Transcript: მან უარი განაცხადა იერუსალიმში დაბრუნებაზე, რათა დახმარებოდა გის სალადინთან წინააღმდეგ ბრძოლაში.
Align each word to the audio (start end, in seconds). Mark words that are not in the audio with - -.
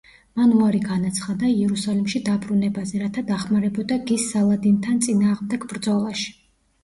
მან 0.39 0.53
უარი 0.59 0.77
განაცხადა 0.85 1.49
იერუსალიმში 1.55 2.21
დაბრუნებაზე, 2.29 3.01
რათა 3.05 3.23
დახმარებოდა 3.29 3.97
გის 4.13 4.25
სალადინთან 4.33 5.03
წინააღმდეგ 5.09 5.69
ბრძოლაში. 5.75 6.27